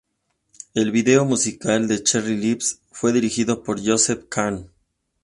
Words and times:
El 0.73 0.89
video 0.91 1.25
musical 1.25 1.87
de 1.87 2.01
"Cherry 2.01 2.35
lips" 2.35 2.79
fue 2.91 3.13
dirigido 3.13 3.61
por 3.61 3.79
Joseph 3.87 4.25
Kahn. 4.29 4.67